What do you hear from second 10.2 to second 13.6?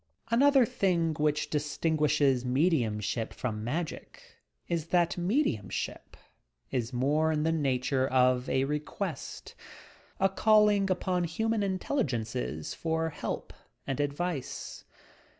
calling upon human intelligences for help